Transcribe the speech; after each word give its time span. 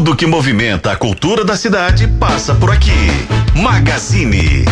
Tudo 0.00 0.16
que 0.16 0.26
movimenta 0.26 0.92
a 0.92 0.96
cultura 0.96 1.44
da 1.44 1.54
cidade 1.54 2.08
passa 2.18 2.54
por 2.54 2.70
aqui. 2.70 2.90
Magazine. 3.54 4.64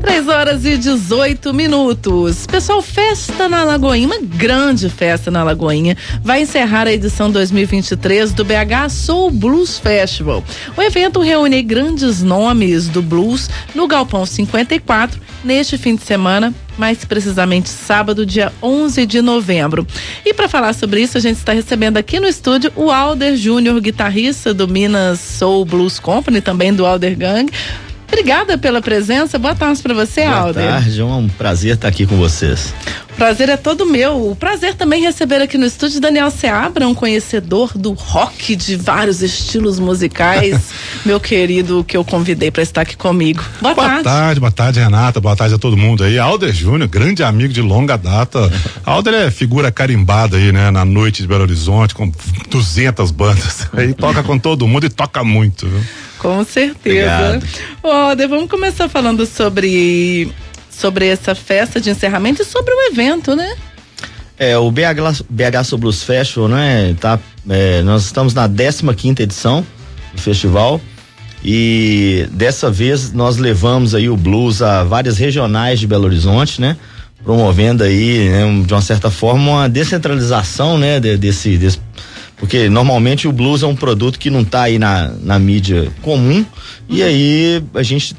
3 0.00 0.28
horas 0.28 0.64
e 0.64 0.78
18 0.78 1.52
minutos. 1.52 2.46
Pessoal, 2.46 2.80
festa 2.80 3.48
na 3.48 3.64
Lagoinha, 3.64 4.06
uma 4.06 4.20
grande 4.20 4.88
festa 4.88 5.32
na 5.32 5.42
Lagoinha, 5.42 5.96
vai 6.22 6.42
encerrar 6.42 6.86
a 6.86 6.92
edição 6.92 7.28
2023 7.28 8.32
do 8.32 8.44
BH 8.44 8.88
Soul 8.90 9.32
Blues 9.32 9.80
Festival. 9.80 10.44
O 10.76 10.82
evento 10.82 11.20
reúne 11.20 11.60
grandes 11.62 12.22
nomes 12.22 12.86
do 12.86 13.02
blues 13.02 13.50
no 13.74 13.88
Galpão 13.88 14.24
54 14.24 15.20
neste 15.42 15.76
fim 15.76 15.96
de 15.96 16.04
semana, 16.04 16.54
mais 16.78 17.04
precisamente 17.04 17.68
sábado, 17.68 18.24
dia 18.24 18.52
11 18.62 19.06
de 19.06 19.20
novembro. 19.20 19.86
E 20.24 20.32
para 20.32 20.48
falar 20.48 20.72
sobre 20.72 21.02
isso, 21.02 21.18
a 21.18 21.20
gente 21.20 21.36
está 21.36 21.52
recebendo 21.52 21.96
aqui 21.96 22.18
no 22.18 22.26
estúdio 22.26 22.72
o 22.76 22.90
Alder 22.90 23.36
Júnior, 23.36 23.80
guitarrista 23.80 24.52
do 24.54 24.66
Minas 24.66 25.20
Soul 25.20 25.64
Blues 25.64 25.98
Company, 25.98 26.40
também 26.40 26.72
do 26.72 26.86
Alder 26.86 27.16
Gang. 27.16 27.50
Obrigada 28.12 28.58
pela 28.58 28.82
presença. 28.82 29.38
Boa 29.38 29.54
tarde 29.54 29.80
para 29.82 29.94
você, 29.94 30.24
Boa 30.24 30.36
Alder. 30.36 30.62
Boa 30.62 30.74
tarde, 30.74 31.00
é 31.00 31.04
um 31.04 31.28
prazer 31.28 31.74
estar 31.76 31.88
aqui 31.88 32.06
com 32.06 32.18
vocês. 32.18 32.74
Prazer 33.16 33.48
é 33.48 33.56
todo 33.56 33.86
meu. 33.86 34.30
O 34.30 34.36
prazer 34.36 34.74
também 34.74 35.02
receber 35.02 35.40
aqui 35.40 35.56
no 35.56 35.64
estúdio 35.64 35.98
Daniel 35.98 36.30
Seabra, 36.30 36.86
um 36.86 36.94
conhecedor 36.94 37.72
do 37.74 37.92
rock 37.92 38.54
de 38.54 38.76
vários 38.76 39.22
estilos 39.22 39.78
musicais, 39.78 40.60
meu 41.06 41.18
querido 41.18 41.82
que 41.84 41.96
eu 41.96 42.04
convidei 42.04 42.50
para 42.50 42.62
estar 42.62 42.82
aqui 42.82 42.96
comigo. 42.98 43.42
Boa, 43.62 43.74
boa 43.74 43.88
tarde. 43.88 44.04
tarde. 44.04 44.40
Boa 44.40 44.52
tarde, 44.52 44.80
Renata. 44.80 45.18
Boa 45.18 45.34
tarde 45.34 45.54
a 45.54 45.58
todo 45.58 45.76
mundo 45.76 46.04
aí. 46.04 46.18
Alder 46.18 46.52
Júnior, 46.52 46.88
grande 46.88 47.22
amigo 47.22 47.52
de 47.52 47.62
longa 47.62 47.96
data. 47.96 48.52
Alder 48.84 49.14
é 49.14 49.30
figura 49.30 49.72
carimbada 49.72 50.36
aí, 50.36 50.52
né, 50.52 50.70
na 50.70 50.84
noite 50.84 51.22
de 51.22 51.28
Belo 51.28 51.42
Horizonte 51.42 51.94
com 51.94 52.12
200 52.50 53.10
bandas. 53.10 53.68
Aí 53.72 53.94
toca 53.94 54.22
com 54.22 54.38
todo 54.38 54.68
mundo 54.68 54.84
e 54.84 54.90
toca 54.90 55.24
muito, 55.24 55.66
viu? 55.66 55.80
Com 56.22 56.44
certeza. 56.44 57.40
Alder, 57.82 58.28
vamos 58.28 58.48
começar 58.48 58.88
falando 58.88 59.26
sobre 59.26 60.30
sobre 60.70 61.08
essa 61.08 61.34
festa 61.34 61.80
de 61.80 61.90
encerramento 61.90 62.42
e 62.42 62.44
sobre 62.44 62.72
o 62.72 62.92
evento, 62.92 63.34
né? 63.34 63.56
É, 64.38 64.56
o 64.56 64.70
BH, 64.70 65.24
BH 65.28 65.64
Soul 65.64 65.80
Blues 65.80 66.04
Festival, 66.04 66.48
né? 66.48 66.94
Tá, 67.00 67.18
é, 67.50 67.82
nós 67.82 68.04
estamos 68.04 68.34
na 68.34 68.48
15 68.48 68.94
quinta 68.94 69.24
edição 69.24 69.66
do 70.14 70.20
festival 70.20 70.80
e 71.44 72.28
dessa 72.30 72.70
vez 72.70 73.12
nós 73.12 73.36
levamos 73.36 73.92
aí 73.92 74.08
o 74.08 74.16
blues 74.16 74.62
a 74.62 74.84
várias 74.84 75.18
regionais 75.18 75.80
de 75.80 75.88
Belo 75.88 76.04
Horizonte, 76.04 76.60
né? 76.60 76.76
Promovendo 77.24 77.82
aí, 77.82 78.28
né, 78.28 78.62
de 78.64 78.72
uma 78.72 78.80
certa 78.80 79.10
forma, 79.10 79.50
uma 79.50 79.68
descentralização, 79.68 80.78
né? 80.78 81.00
De, 81.00 81.16
desse, 81.16 81.58
desse 81.58 81.80
porque 82.42 82.68
normalmente 82.68 83.28
o 83.28 83.32
blues 83.32 83.62
é 83.62 83.66
um 83.68 83.76
produto 83.76 84.18
que 84.18 84.28
não 84.28 84.40
está 84.40 84.62
aí 84.62 84.76
na, 84.76 85.12
na 85.22 85.38
mídia 85.38 85.92
comum. 86.02 86.38
Uhum. 86.38 86.46
e 86.88 87.00
aí 87.00 87.62
a 87.72 87.84
gente 87.84 88.16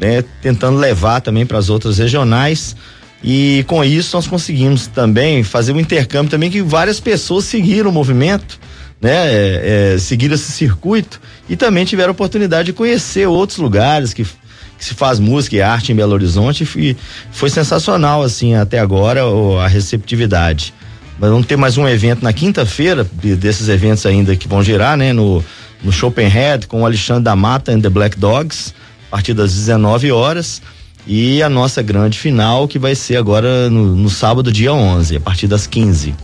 né, 0.00 0.24
tentando 0.40 0.78
levar 0.78 1.20
também 1.20 1.44
para 1.44 1.58
as 1.58 1.68
outras 1.68 1.98
regionais. 1.98 2.74
E 3.22 3.62
com 3.68 3.84
isso 3.84 4.16
nós 4.16 4.26
conseguimos 4.26 4.86
também 4.86 5.44
fazer 5.44 5.72
um 5.72 5.80
intercâmbio 5.80 6.30
também 6.30 6.50
que 6.50 6.62
várias 6.62 6.98
pessoas 6.98 7.44
seguiram 7.44 7.90
o 7.90 7.92
movimento 7.92 8.58
né 9.02 9.26
é, 9.30 9.92
é, 9.94 9.98
seguiram 9.98 10.34
esse 10.34 10.50
circuito 10.50 11.20
e 11.46 11.54
também 11.54 11.84
tiveram 11.84 12.08
a 12.08 12.12
oportunidade 12.12 12.66
de 12.66 12.72
conhecer 12.72 13.28
outros 13.28 13.58
lugares 13.58 14.14
que, 14.14 14.24
que 14.24 14.84
se 14.84 14.94
faz 14.94 15.20
música 15.20 15.56
e 15.56 15.60
arte 15.60 15.92
em 15.92 15.94
Belo 15.94 16.14
Horizonte. 16.14 16.66
E 16.74 16.96
foi 17.30 17.50
sensacional 17.50 18.22
assim 18.22 18.54
até 18.54 18.78
agora 18.78 19.24
a 19.62 19.68
receptividade 19.68 20.72
mas 21.18 21.30
vamos 21.30 21.46
ter 21.46 21.56
mais 21.56 21.76
um 21.76 21.88
evento 21.88 22.22
na 22.22 22.32
quinta-feira, 22.32 23.04
desses 23.12 23.68
eventos 23.68 24.06
ainda 24.06 24.36
que 24.36 24.46
vão 24.46 24.62
girar, 24.62 24.96
né? 24.96 25.12
No, 25.12 25.44
no 25.82 25.90
Chopenhead 25.90 26.66
com 26.66 26.82
o 26.82 26.86
Alexandre 26.86 27.24
da 27.24 27.34
Mata 27.34 27.72
and 27.72 27.80
the 27.80 27.88
Black 27.88 28.18
Dogs, 28.18 28.72
a 29.08 29.10
partir 29.10 29.34
das 29.34 29.52
19 29.54 30.12
horas. 30.12 30.62
E 31.06 31.42
a 31.42 31.48
nossa 31.48 31.82
grande 31.82 32.18
final, 32.18 32.68
que 32.68 32.78
vai 32.78 32.94
ser 32.94 33.16
agora 33.16 33.70
no, 33.70 33.96
no 33.96 34.10
sábado, 34.10 34.52
dia 34.52 34.72
11, 34.72 35.16
a 35.16 35.20
partir 35.20 35.46
das 35.46 35.66
15. 35.66 36.14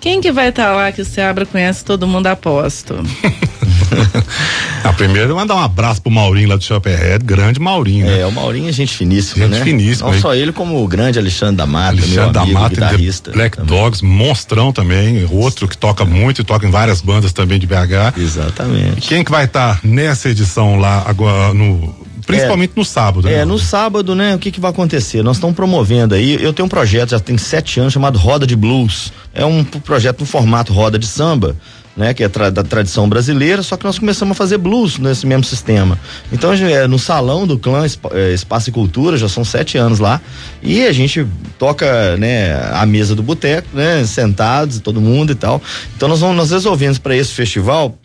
Quem 0.00 0.20
que 0.20 0.32
vai 0.32 0.48
estar 0.48 0.70
tá 0.70 0.72
lá 0.72 0.92
que 0.92 1.00
o 1.00 1.04
Seabra 1.04 1.46
conhece 1.46 1.84
todo 1.84 2.06
mundo 2.06 2.26
aposto? 2.26 2.96
a 4.84 4.92
primeira 4.92 5.34
mandar 5.34 5.56
um 5.56 5.60
abraço 5.60 6.00
pro 6.00 6.10
Maurinho 6.10 6.48
lá 6.48 6.56
do 6.56 6.64
Shopperhead, 6.64 7.24
grande 7.24 7.60
Maurinho. 7.60 8.06
Né? 8.06 8.20
É, 8.20 8.26
o 8.26 8.32
Maurinho 8.32 8.68
é 8.68 8.72
gente 8.72 8.96
finíssima, 8.96 9.46
gente 9.46 9.58
né? 9.58 9.64
finíssima. 9.64 10.10
Não 10.10 10.20
só 10.20 10.34
ele, 10.34 10.52
como 10.52 10.82
o 10.82 10.88
grande 10.88 11.18
Alexandre 11.18 11.56
da 11.56 11.66
Mata, 11.66 11.88
Alexandre 11.90 12.32
da 12.32 12.42
amigo, 12.42 12.60
Mata, 12.60 12.74
guitarrista. 12.74 13.30
Black 13.32 13.56
também. 13.56 13.76
Dogs, 13.76 14.04
monstrão 14.04 14.72
também, 14.72 15.26
outro 15.30 15.66
que 15.68 15.76
toca 15.76 16.04
muito 16.04 16.40
e 16.40 16.44
toca 16.44 16.66
em 16.66 16.70
várias 16.70 17.00
bandas 17.00 17.32
também 17.32 17.58
de 17.58 17.66
BH. 17.66 18.18
Exatamente. 18.18 19.08
Quem 19.08 19.24
que 19.24 19.30
vai 19.30 19.44
estar 19.44 19.76
tá 19.76 19.80
nessa 19.84 20.28
edição 20.28 20.78
lá 20.78 21.04
agora 21.06 21.52
no 21.52 22.04
Principalmente 22.26 22.70
é, 22.70 22.78
no 22.78 22.84
sábado, 22.84 23.26
né? 23.26 23.34
É, 23.34 23.44
no 23.44 23.58
sábado, 23.58 24.14
né? 24.14 24.34
O 24.34 24.38
que 24.38 24.50
que 24.50 24.60
vai 24.60 24.70
acontecer? 24.70 25.22
Nós 25.22 25.36
estamos 25.36 25.54
promovendo 25.54 26.14
aí, 26.14 26.42
eu 26.42 26.52
tenho 26.52 26.66
um 26.66 26.68
projeto, 26.68 27.10
já 27.10 27.20
tem 27.20 27.36
sete 27.36 27.78
anos, 27.80 27.92
chamado 27.92 28.18
Roda 28.18 28.46
de 28.46 28.56
Blues. 28.56 29.12
É 29.32 29.44
um 29.44 29.62
projeto 29.62 30.20
no 30.20 30.26
formato 30.26 30.72
roda 30.72 30.98
de 30.98 31.06
samba, 31.06 31.56
né? 31.96 32.14
Que 32.14 32.24
é 32.24 32.28
tra 32.28 32.50
da 32.50 32.62
tradição 32.62 33.08
brasileira, 33.08 33.62
só 33.62 33.76
que 33.76 33.84
nós 33.84 33.98
começamos 33.98 34.32
a 34.32 34.34
fazer 34.34 34.58
blues 34.58 34.98
nesse 34.98 35.26
mesmo 35.26 35.44
sistema. 35.44 35.98
Então, 36.32 36.52
é, 36.52 36.86
no 36.86 36.98
salão 36.98 37.46
do 37.46 37.58
clã 37.58 37.84
é, 38.12 38.32
Espaço 38.32 38.70
e 38.70 38.72
Cultura, 38.72 39.16
já 39.16 39.28
são 39.28 39.44
sete 39.44 39.78
anos 39.78 39.98
lá, 39.98 40.20
e 40.62 40.84
a 40.84 40.92
gente 40.92 41.26
toca, 41.58 42.16
né? 42.16 42.54
A 42.72 42.84
mesa 42.86 43.14
do 43.14 43.22
boteco, 43.22 43.68
né? 43.72 44.04
Sentados, 44.04 44.80
todo 44.80 45.00
mundo 45.00 45.32
e 45.32 45.34
tal. 45.34 45.60
Então, 45.96 46.08
nós 46.08 46.20
vamos, 46.20 46.36
nós 46.36 46.50
resolvemos 46.50 46.98
para 46.98 47.16
esse 47.16 47.32
festival, 47.32 47.96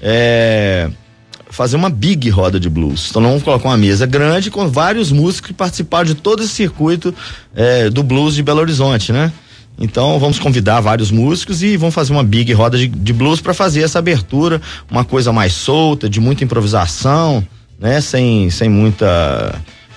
é 0.00 0.90
fazer 1.50 1.76
uma 1.76 1.88
big 1.88 2.28
roda 2.28 2.60
de 2.60 2.68
blues. 2.68 3.08
Então 3.10 3.22
nós 3.22 3.30
vamos 3.30 3.44
colocar 3.44 3.68
uma 3.68 3.76
mesa 3.76 4.06
grande 4.06 4.50
com 4.50 4.68
vários 4.68 5.10
músicos 5.10 5.48
que 5.48 5.54
participaram 5.54 6.04
de 6.04 6.14
todo 6.14 6.42
esse 6.42 6.52
circuito 6.52 7.14
é, 7.54 7.88
do 7.90 8.02
blues 8.02 8.34
de 8.34 8.42
Belo 8.42 8.60
Horizonte, 8.60 9.12
né? 9.12 9.32
Então 9.78 10.18
vamos 10.18 10.38
convidar 10.38 10.80
vários 10.80 11.10
músicos 11.10 11.62
e 11.62 11.76
vamos 11.76 11.94
fazer 11.94 12.12
uma 12.12 12.24
big 12.24 12.52
roda 12.52 12.76
de, 12.76 12.88
de 12.88 13.12
blues 13.12 13.40
para 13.40 13.54
fazer 13.54 13.82
essa 13.82 13.98
abertura, 13.98 14.60
uma 14.90 15.04
coisa 15.04 15.32
mais 15.32 15.52
solta, 15.52 16.08
de 16.08 16.20
muita 16.20 16.42
improvisação, 16.42 17.46
né? 17.78 18.00
Sem, 18.00 18.50
sem 18.50 18.68
muita 18.68 19.54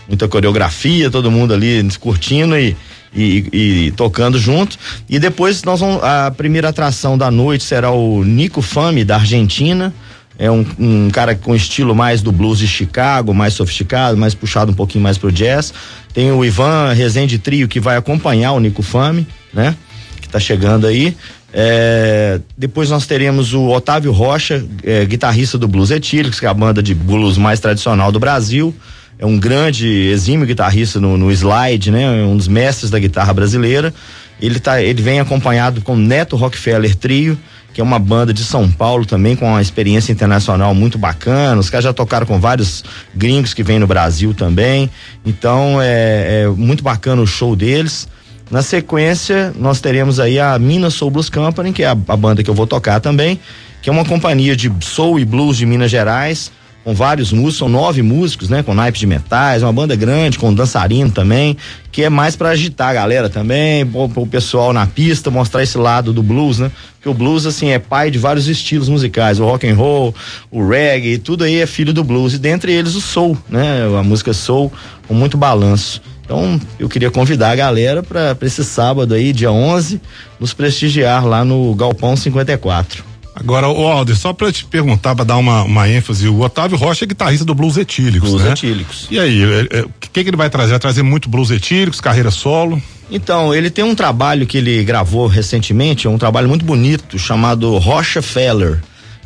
muita 0.07 0.27
coreografia, 0.27 1.09
todo 1.09 1.31
mundo 1.31 1.53
ali 1.53 1.87
curtindo 1.99 2.57
e, 2.57 2.75
e, 3.13 3.47
e, 3.53 3.91
tocando 3.91 4.37
junto. 4.37 4.77
E 5.09 5.17
depois 5.17 5.63
nós 5.63 5.79
vamos, 5.79 6.03
a 6.03 6.29
primeira 6.31 6.69
atração 6.69 7.17
da 7.17 7.31
noite 7.31 7.63
será 7.63 7.91
o 7.91 8.23
Nico 8.23 8.61
Fame 8.61 9.05
da 9.05 9.15
Argentina 9.15 9.93
é 10.41 10.49
um, 10.49 10.65
um, 10.79 11.09
cara 11.11 11.35
com 11.35 11.53
estilo 11.53 11.93
mais 11.93 12.23
do 12.23 12.31
blues 12.31 12.57
de 12.57 12.67
Chicago, 12.67 13.31
mais 13.31 13.53
sofisticado, 13.53 14.17
mais 14.17 14.33
puxado 14.33 14.71
um 14.71 14.73
pouquinho 14.73 15.03
mais 15.03 15.15
pro 15.15 15.31
jazz. 15.31 15.71
Tem 16.15 16.31
o 16.31 16.43
Ivan 16.43 16.91
Rezende 16.93 17.37
Trio 17.37 17.67
que 17.67 17.79
vai 17.79 17.95
acompanhar 17.95 18.53
o 18.53 18.59
Nico 18.59 18.81
Fame, 18.81 19.27
né? 19.53 19.75
Que 20.21 20.29
tá 20.29 20.39
chegando 20.39 20.87
aí. 20.87 21.15
É, 21.53 22.39
depois 22.57 22.89
nós 22.89 23.05
teremos 23.05 23.53
o 23.53 23.67
Otávio 23.67 24.11
Rocha, 24.11 24.65
é, 24.83 25.05
guitarrista 25.05 25.57
do 25.57 25.67
Blues 25.67 25.91
Etílicos, 25.91 26.39
que 26.39 26.45
é 26.45 26.49
a 26.49 26.53
banda 26.53 26.81
de 26.81 26.95
blues 26.95 27.37
mais 27.37 27.59
tradicional 27.59 28.11
do 28.11 28.19
Brasil. 28.19 28.73
É 29.19 29.25
um 29.25 29.37
grande, 29.37 29.87
exímio 29.87 30.47
guitarrista 30.47 30.99
no, 30.99 31.17
no 31.17 31.31
slide, 31.31 31.91
né? 31.91 32.09
Um 32.23 32.35
dos 32.35 32.47
mestres 32.47 32.89
da 32.89 32.97
guitarra 32.97 33.33
brasileira. 33.33 33.93
Ele, 34.41 34.59
tá, 34.59 34.81
ele 34.81 35.01
vem 35.01 35.19
acompanhado 35.19 35.81
com 35.81 35.95
Neto 35.95 36.35
Rockefeller 36.35 36.95
Trio, 36.95 37.37
que 37.71 37.79
é 37.79 37.83
uma 37.83 37.99
banda 37.99 38.33
de 38.33 38.43
São 38.43 38.69
Paulo 38.71 39.05
também 39.05 39.35
com 39.35 39.47
uma 39.47 39.61
experiência 39.61 40.11
internacional 40.11 40.73
muito 40.73 40.97
bacana. 40.97 41.59
Os 41.59 41.69
caras 41.69 41.83
já 41.83 41.93
tocaram 41.93 42.25
com 42.25 42.39
vários 42.39 42.83
gringos 43.13 43.53
que 43.53 43.61
vêm 43.61 43.77
no 43.77 43.85
Brasil 43.85 44.33
também. 44.33 44.89
Então 45.23 45.79
é, 45.79 46.43
é 46.43 46.47
muito 46.47 46.83
bacana 46.83 47.21
o 47.21 47.27
show 47.27 47.55
deles. 47.55 48.07
Na 48.51 48.61
sequência, 48.61 49.53
nós 49.57 49.79
teremos 49.79 50.19
aí 50.19 50.37
a 50.37 50.59
Minas 50.59 50.93
Soul 50.93 51.09
Blues 51.09 51.29
Company, 51.29 51.71
que 51.71 51.83
é 51.83 51.87
a, 51.87 51.91
a 51.91 52.17
banda 52.17 52.43
que 52.43 52.49
eu 52.49 52.53
vou 52.53 52.67
tocar 52.67 52.99
também, 52.99 53.39
que 53.81 53.89
é 53.89 53.93
uma 53.93 54.03
companhia 54.03 54.55
de 54.57 54.69
soul 54.81 55.17
e 55.17 55.23
blues 55.23 55.55
de 55.55 55.65
Minas 55.65 55.89
Gerais 55.89 56.51
com 56.83 56.93
vários 56.93 57.31
músicos, 57.31 57.57
são 57.57 57.69
nove 57.69 58.01
músicos, 58.01 58.49
né? 58.49 58.63
Com 58.63 58.73
naipes 58.73 58.99
de 58.99 59.05
metais, 59.07 59.61
uma 59.61 59.71
banda 59.71 59.95
grande, 59.95 60.37
com 60.39 60.53
dançarino 60.53 61.11
também, 61.11 61.55
que 61.91 62.03
é 62.03 62.09
mais 62.09 62.35
para 62.35 62.49
agitar 62.49 62.89
a 62.89 62.93
galera 62.93 63.29
também, 63.29 63.87
o 63.93 64.27
pessoal 64.27 64.73
na 64.73 64.87
pista, 64.87 65.29
mostrar 65.29 65.61
esse 65.61 65.77
lado 65.77 66.11
do 66.11 66.23
blues, 66.23 66.59
né? 66.59 66.71
Porque 66.95 67.09
o 67.09 67.13
blues, 67.13 67.45
assim, 67.45 67.69
é 67.69 67.79
pai 67.79 68.09
de 68.09 68.17
vários 68.17 68.47
estilos 68.47 68.89
musicais, 68.89 69.39
o 69.39 69.45
rock 69.45 69.67
and 69.67 69.75
roll, 69.75 70.13
o 70.49 70.67
reggae, 70.67 71.17
tudo 71.17 71.43
aí 71.43 71.59
é 71.59 71.65
filho 71.67 71.93
do 71.93 72.03
blues, 72.03 72.33
e 72.33 72.39
dentre 72.39 72.71
eles 72.71 72.95
o 72.95 73.01
soul, 73.01 73.37
né? 73.47 73.83
A 73.99 74.03
música 74.03 74.33
soul, 74.33 74.71
com 75.07 75.13
muito 75.13 75.37
balanço. 75.37 76.01
Então, 76.23 76.59
eu 76.79 76.87
queria 76.87 77.11
convidar 77.11 77.51
a 77.51 77.55
galera 77.55 78.01
para 78.03 78.37
esse 78.41 78.63
sábado 78.63 79.13
aí, 79.13 79.33
dia 79.33 79.51
11, 79.51 79.99
nos 80.39 80.53
prestigiar 80.53 81.25
lá 81.25 81.43
no 81.43 81.73
Galpão 81.75 82.15
54. 82.15 83.11
Agora, 83.33 83.69
o 83.69 83.87
Alder, 83.87 84.15
só 84.15 84.33
pra 84.33 84.51
te 84.51 84.65
perguntar, 84.65 85.15
pra 85.15 85.23
dar 85.23 85.37
uma, 85.37 85.63
uma 85.63 85.89
ênfase, 85.89 86.27
o 86.27 86.41
Otávio 86.41 86.77
Rocha 86.77 87.05
é 87.05 87.07
guitarrista 87.07 87.45
do 87.45 87.55
Blues 87.55 87.77
Etílicos, 87.77 88.29
blues 88.29 88.43
né? 88.43 88.51
Etílicos. 88.51 89.07
E 89.09 89.17
aí, 89.19 89.43
o 89.83 89.89
que, 89.99 90.23
que 90.23 90.29
ele 90.29 90.37
vai 90.37 90.49
trazer? 90.49 90.71
Vai 90.71 90.79
trazer 90.79 91.01
muito 91.01 91.29
Blues 91.29 91.49
Etílicos, 91.49 92.01
carreira 92.01 92.29
solo? 92.29 92.81
Então, 93.09 93.53
ele 93.53 93.69
tem 93.69 93.83
um 93.83 93.95
trabalho 93.95 94.45
que 94.45 94.57
ele 94.57 94.83
gravou 94.83 95.27
recentemente, 95.27 96.07
é 96.07 96.09
um 96.09 96.17
trabalho 96.17 96.47
muito 96.47 96.65
bonito, 96.65 97.17
chamado 97.17 97.77
Rocha 97.77 98.21
Feller, 98.21 98.81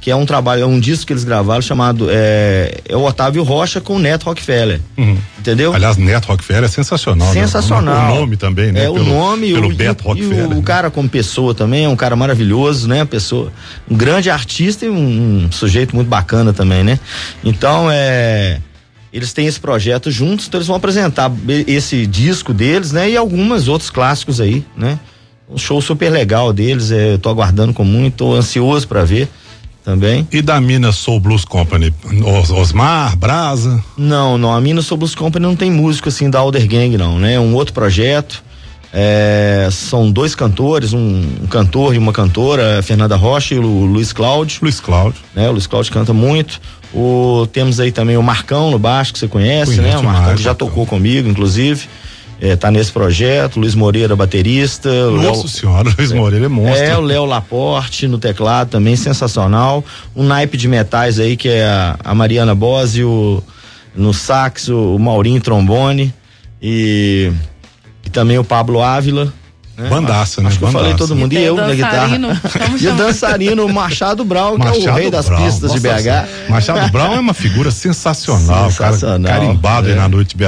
que 0.05 0.11
é 0.11 0.15
um 0.15 0.23
trabalho, 0.23 0.61
é 0.61 0.65
um 0.67 0.79
disco 0.79 1.07
que 1.07 1.13
eles 1.13 1.23
gravaram 1.23 1.63
chamado 1.63 2.09
é, 2.11 2.79
é 2.87 2.95
o 2.95 3.03
Otávio 3.03 3.41
Rocha 3.41 3.81
com 3.81 3.95
o 3.95 3.99
Neto 3.99 4.25
Rockefeller. 4.25 4.79
Uhum. 4.95 5.17
Entendeu? 5.39 5.73
Aliás, 5.73 5.97
Neto 5.97 6.27
Rockefeller 6.27 6.65
é 6.65 6.67
sensacional. 6.67 7.33
Sensacional. 7.33 8.09
Né? 8.09 8.11
O 8.11 8.19
nome 8.19 8.37
também, 8.37 8.71
né? 8.71 8.81
É 8.81 8.83
pelo, 8.83 9.01
o 9.01 9.03
nome 9.03 9.51
pelo 9.51 9.71
o, 9.71 9.75
Beto 9.75 10.03
e, 10.03 10.07
Rockefeller. 10.07 10.51
E 10.51 10.53
o, 10.53 10.59
o 10.59 10.61
cara 10.61 10.91
como 10.91 11.09
pessoa 11.09 11.55
também 11.55 11.85
é 11.85 11.89
um 11.89 11.95
cara 11.95 12.15
maravilhoso, 12.15 12.87
né? 12.87 13.03
Pessoa, 13.03 13.51
um 13.89 13.97
grande 13.97 14.29
artista 14.29 14.85
e 14.85 14.89
um, 14.89 15.45
um 15.45 15.51
sujeito 15.51 15.95
muito 15.95 16.07
bacana 16.07 16.53
também, 16.53 16.83
né? 16.83 16.99
Então, 17.43 17.89
é 17.91 18.59
eles 19.11 19.33
têm 19.33 19.47
esse 19.47 19.59
projeto 19.59 20.11
juntos, 20.11 20.45
então 20.45 20.59
eles 20.59 20.67
vão 20.67 20.75
apresentar 20.75 21.31
esse 21.65 22.05
disco 22.05 22.53
deles, 22.53 22.91
né? 22.91 23.09
E 23.09 23.17
algumas 23.17 23.67
outros 23.67 23.89
clássicos 23.89 24.39
aí, 24.39 24.63
né? 24.77 24.99
Um 25.49 25.57
show 25.57 25.81
super 25.81 26.11
legal 26.11 26.53
deles, 26.53 26.91
é, 26.91 27.13
eu 27.13 27.17
tô 27.17 27.29
aguardando 27.29 27.73
com 27.73 27.83
muito, 27.83 28.17
tô 28.17 28.35
ansioso 28.35 28.87
para 28.87 29.03
ver 29.03 29.27
também. 29.85 30.27
E 30.31 30.41
da 30.41 30.59
Minas 30.59 30.95
Soul 30.95 31.19
Blues 31.19 31.45
Company? 31.45 31.93
Os, 32.03 32.49
Osmar, 32.49 33.15
Brasa? 33.15 33.81
Não, 33.95 34.37
não, 34.37 34.51
a 34.51 34.59
Minas 34.59 34.87
Soul 34.87 34.97
Blues 34.97 35.13
Company 35.13 35.45
não 35.45 35.55
tem 35.55 35.71
músico 35.71 36.09
assim 36.09 36.29
da 36.29 36.39
Alder 36.39 36.67
Gang 36.67 36.97
não, 36.97 37.19
né? 37.19 37.35
É 37.35 37.39
um 37.39 37.53
outro 37.53 37.73
projeto. 37.73 38.43
É, 38.97 39.67
são 39.71 40.09
dois 40.09 40.33
cantores, 40.33 40.93
um, 40.93 41.21
um, 41.43 41.47
cantor 41.47 41.93
e 41.93 41.97
uma 41.97 42.13
cantora, 42.13 42.79
a 42.79 42.81
Fernanda 42.81 43.17
Rocha 43.17 43.53
e 43.53 43.59
o 43.59 43.85
Luiz 43.85 44.13
Cláudio. 44.13 44.59
Luiz 44.61 44.79
Cláudio. 44.79 45.21
Né? 45.35 45.49
O 45.49 45.51
Luiz 45.51 45.67
Cláudio 45.67 45.91
canta 45.91 46.13
muito. 46.13 46.61
O, 46.93 47.45
temos 47.51 47.79
aí 47.79 47.91
também 47.91 48.15
o 48.15 48.23
Marcão 48.23 48.71
no 48.71 48.79
baixo, 48.79 49.11
que 49.11 49.19
você 49.19 49.27
conhece, 49.27 49.81
né? 49.81 49.97
O 49.97 50.03
Marcão 50.03 50.35
que 50.35 50.41
já 50.41 50.55
tocou 50.55 50.85
comigo, 50.85 51.27
inclusive. 51.27 51.87
É, 52.39 52.55
tá 52.55 52.69
nesse 52.69 52.91
projeto, 52.91 53.59
Luiz 53.59 53.75
Moreira, 53.75 54.15
baterista. 54.15 54.89
Nossa 55.11 55.41
Léo, 55.41 55.47
senhora, 55.47 55.89
Luiz 55.97 56.11
Moreira 56.11 56.45
é 56.45 56.49
monstro. 56.49 56.83
É, 56.83 56.97
o 56.97 57.01
Léo 57.01 57.25
Laporte 57.25 58.07
no 58.07 58.17
teclado 58.17 58.69
também, 58.69 58.95
sensacional. 58.95 59.83
Um 60.15 60.23
naipe 60.23 60.57
de 60.57 60.67
metais 60.67 61.19
aí, 61.19 61.37
que 61.37 61.47
é 61.47 61.65
a, 61.65 61.97
a 62.03 62.13
Mariana 62.13 62.53
Bosio 62.53 63.41
no 63.95 64.13
sax, 64.13 64.67
o, 64.67 64.95
o 64.95 64.99
Maurinho 64.99 65.39
trombone 65.39 66.13
e, 66.61 67.31
e 68.03 68.09
também 68.09 68.37
o 68.37 68.43
Pablo 68.43 68.81
Ávila. 68.81 69.33
Né? 69.77 69.89
Bandaça, 69.89 70.41
né? 70.41 70.47
Acho 70.47 70.57
que 70.57 70.65
Bandaça. 70.65 70.85
eu 70.85 70.91
falei 70.91 70.97
todo 70.97 71.15
mundo. 71.15 71.33
E, 71.33 71.37
e 71.37 71.43
eu 71.43 71.55
na 71.55 71.73
guitarra. 71.73 72.17
E 72.79 72.87
o 72.87 72.95
dançarino 72.95 73.67
Machado 73.67 74.23
Brown, 74.23 74.57
Machado 74.57 74.79
que 74.79 74.87
é 74.87 74.91
o 74.91 74.95
rei 74.95 75.11
das 75.11 75.25
Brown. 75.25 75.43
pistas 75.43 75.71
Nossa, 75.71 75.75
de 75.75 76.03
BH. 76.03 76.49
Machado 76.49 76.91
Brown 76.91 77.13
é 77.15 77.19
uma 77.19 77.33
figura 77.33 77.71
sensacional, 77.71 78.71
sensacional 78.71 79.21
cara, 79.21 79.39
carimbado 79.39 79.87
é. 79.87 79.91
aí 79.91 79.97
na 79.97 80.07
noite 80.07 80.35
de 80.35 80.45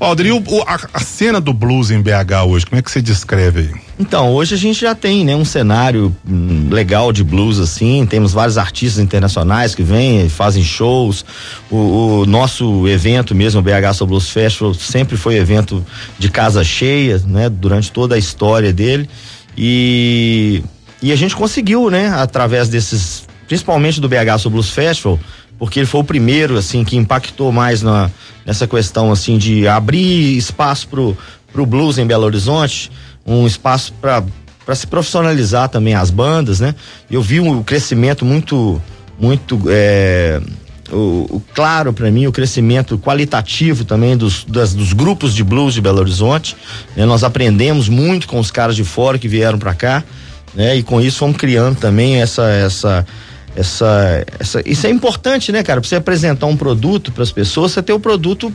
BH. 0.00 0.04
Aldir, 0.04 0.34
o, 0.34 0.62
a, 0.66 0.78
a, 0.94 1.00
cena 1.00 1.40
do 1.40 1.52
blues 1.52 1.90
em 1.90 2.00
BH 2.00 2.44
hoje, 2.48 2.66
como 2.66 2.78
é 2.78 2.82
que 2.82 2.90
você 2.90 3.02
descreve 3.02 3.60
aí? 3.60 3.70
Então, 3.98 4.32
hoje 4.32 4.54
a 4.54 4.58
gente 4.58 4.80
já 4.80 4.94
tem, 4.94 5.24
né, 5.24 5.36
um 5.36 5.44
cenário 5.44 6.16
hum, 6.28 6.68
legal 6.70 7.12
de 7.12 7.22
blues 7.22 7.58
assim, 7.58 8.06
temos 8.06 8.32
vários 8.32 8.56
artistas 8.56 9.02
internacionais 9.02 9.74
que 9.74 9.82
vêm, 9.82 10.28
fazem 10.28 10.64
shows. 10.64 11.24
O, 11.70 12.22
o 12.22 12.26
nosso 12.26 12.88
evento 12.88 13.34
mesmo, 13.34 13.60
o 13.60 13.62
BH 13.62 13.94
Soul 13.94 14.08
Blues 14.08 14.30
Festival, 14.30 14.74
sempre 14.74 15.16
foi 15.16 15.36
evento 15.36 15.84
de 16.18 16.30
casa 16.30 16.64
cheia, 16.64 17.18
né, 17.26 17.48
durante 17.48 17.92
toda 17.92 18.14
a 18.14 18.18
história 18.18 18.72
dele. 18.72 19.08
E 19.56 20.62
e 21.02 21.12
a 21.12 21.16
gente 21.16 21.34
conseguiu, 21.34 21.88
né, 21.88 22.08
através 22.08 22.68
desses, 22.68 23.26
principalmente 23.48 24.00
do 24.00 24.08
BH 24.08 24.38
Soul 24.38 24.52
Blues 24.52 24.70
Festival, 24.70 25.18
porque 25.60 25.78
ele 25.78 25.86
foi 25.86 26.00
o 26.00 26.04
primeiro 26.04 26.56
assim 26.56 26.82
que 26.82 26.96
impactou 26.96 27.52
mais 27.52 27.82
na 27.82 28.10
nessa 28.46 28.66
questão 28.66 29.12
assim 29.12 29.36
de 29.36 29.68
abrir 29.68 30.36
espaço 30.36 30.88
pro 30.88 31.16
pro 31.52 31.66
blues 31.66 31.98
em 31.98 32.06
Belo 32.06 32.24
Horizonte, 32.24 32.90
um 33.26 33.46
espaço 33.46 33.92
para 34.00 34.24
para 34.64 34.74
se 34.74 34.86
profissionalizar 34.86 35.68
também 35.68 35.94
as 35.94 36.10
bandas, 36.10 36.60
né? 36.60 36.74
Eu 37.10 37.20
vi 37.20 37.40
um 37.40 37.62
crescimento 37.62 38.24
muito 38.24 38.80
muito 39.18 39.60
é, 39.68 40.40
o, 40.90 41.26
o, 41.28 41.42
claro 41.54 41.92
para 41.92 42.10
mim 42.10 42.26
o 42.26 42.32
crescimento 42.32 42.96
qualitativo 42.98 43.84
também 43.84 44.16
dos, 44.16 44.44
das, 44.44 44.72
dos 44.72 44.94
grupos 44.94 45.34
de 45.34 45.44
blues 45.44 45.74
de 45.74 45.82
Belo 45.82 45.98
Horizonte. 45.98 46.56
Né? 46.96 47.04
Nós 47.04 47.22
aprendemos 47.22 47.86
muito 47.88 48.26
com 48.26 48.38
os 48.38 48.50
caras 48.50 48.74
de 48.74 48.84
fora 48.84 49.18
que 49.18 49.28
vieram 49.28 49.58
para 49.58 49.74
cá, 49.74 50.02
né? 50.54 50.76
E 50.76 50.82
com 50.82 51.00
isso 51.02 51.18
fomos 51.18 51.36
criando 51.36 51.76
também 51.76 52.22
essa 52.22 52.48
essa 52.48 53.06
essa, 53.56 54.24
essa 54.38 54.62
isso 54.64 54.86
é 54.86 54.90
importante, 54.90 55.52
né, 55.52 55.62
cara? 55.62 55.80
Pra 55.80 55.88
você 55.88 55.96
apresentar 55.96 56.46
um 56.46 56.56
produto 56.56 57.12
para 57.12 57.22
as 57.22 57.32
pessoas, 57.32 57.72
você 57.72 57.82
ter 57.82 57.92
o 57.92 57.96
um 57.96 58.00
produto 58.00 58.52